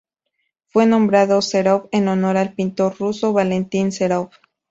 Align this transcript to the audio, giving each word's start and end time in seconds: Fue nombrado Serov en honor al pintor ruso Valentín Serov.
Fue 0.65 0.87
nombrado 0.87 1.43
Serov 1.43 1.87
en 1.91 2.07
honor 2.07 2.35
al 2.35 2.53
pintor 2.55 2.97
ruso 2.97 3.33
Valentín 3.33 3.91
Serov. 3.91 4.31